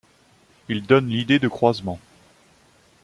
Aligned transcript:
Il 0.67 0.83
donne 0.87 1.09
l'idée 1.09 1.37
de 1.37 1.47
croisement. 1.47 1.99